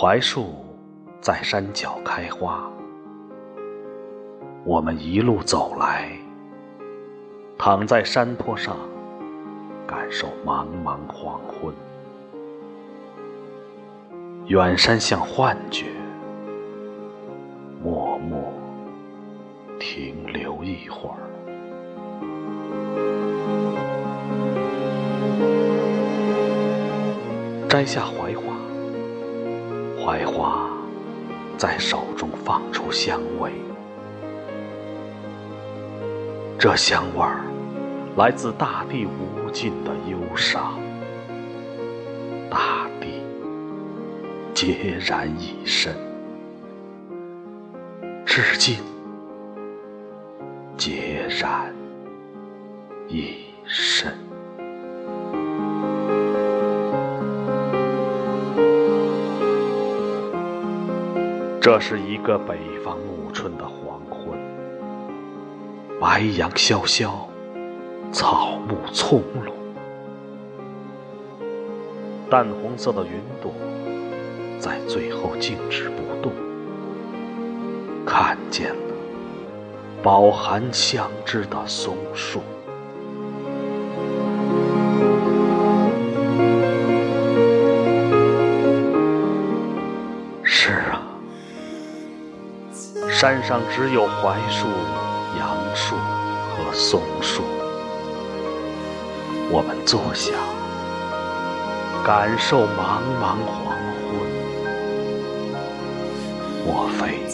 [0.00, 0.54] 槐树
[1.20, 2.70] 在山脚开花，
[4.64, 6.08] 我们一路走来，
[7.58, 8.76] 躺在山坡上，
[9.88, 11.74] 感受茫茫黄昏。
[14.46, 15.86] 远山像幻觉，
[17.82, 18.40] 默默
[19.80, 21.16] 停留一会儿。
[27.68, 28.04] 摘下
[30.08, 30.66] 槐花，
[31.58, 33.52] 在手中放出香味，
[36.58, 37.42] 这香味儿
[38.16, 40.80] 来自大地无尽的忧伤，
[42.48, 43.22] 大地
[44.54, 45.94] 孑然一身，
[48.24, 48.78] 至今
[50.78, 51.74] 孑然
[53.08, 54.27] 一身。
[61.70, 64.38] 这是一个北方暮春的黄昏，
[66.00, 67.28] 白杨萧萧，
[68.10, 69.52] 草木葱茏，
[72.30, 73.52] 淡红色的云朵
[74.58, 76.32] 在最后静止不动，
[78.06, 78.94] 看见了
[80.02, 82.40] 饱含香枝的松树。
[93.20, 94.68] 山上只有槐树、
[95.40, 97.42] 杨树和松树。
[99.50, 100.34] 我们坐下，
[102.04, 103.74] 感受茫茫黄
[104.06, 104.14] 昏。
[106.64, 107.26] 莫非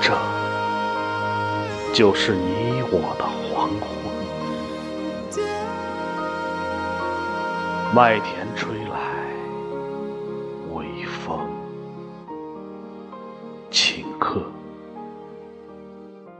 [0.00, 0.16] 这
[1.92, 3.84] 就是你我的黄昏？
[7.94, 8.96] 麦田吹来
[10.72, 11.53] 微风。
[14.18, 14.42] 刻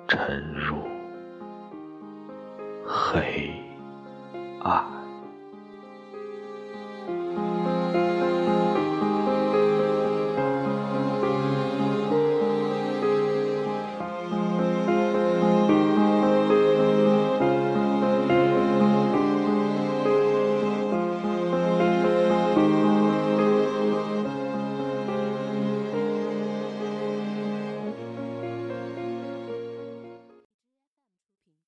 [0.09, 0.77] 沉入
[2.87, 3.53] 黑
[4.63, 4.94] 暗。